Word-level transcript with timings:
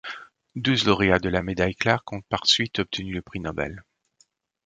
Douze 0.55 0.85
lauréats 0.85 1.19
de 1.19 1.29
la 1.29 1.43
Médaille 1.43 1.75
Clark 1.75 2.11
ont 2.11 2.23
par 2.23 2.39
la 2.43 2.47
suite 2.49 2.79
obtenu 2.79 3.13
le 3.13 3.21
prix 3.21 3.39
Nobel. 3.39 3.83